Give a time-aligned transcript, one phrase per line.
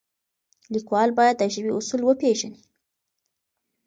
[0.73, 2.59] لیکوال باید د ژبې اصول وپیژني.